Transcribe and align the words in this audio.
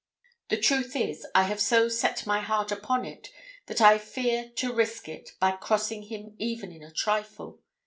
The 0.49 0.57
truth 0.57 0.95
is, 0.95 1.27
I 1.35 1.43
have 1.43 1.59
so 1.61 1.87
set 1.87 2.25
my 2.25 2.39
heart 2.39 2.71
upon 2.71 3.05
it 3.05 3.29
that 3.67 3.81
I 3.81 3.99
fear 3.99 4.49
to 4.55 4.73
risk 4.73 5.07
it 5.07 5.33
by 5.39 5.51
crossing 5.51 6.01
him 6.01 6.33
even 6.39 6.71
in 6.71 6.81
a 6.81 6.89
trifle. 6.89 7.59